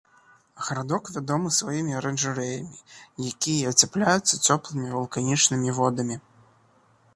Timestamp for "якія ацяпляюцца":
3.31-4.41